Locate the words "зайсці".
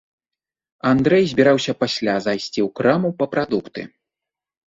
2.27-2.59